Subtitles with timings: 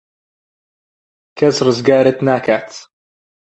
[1.37, 2.69] کەس ڕزگارت ناکات.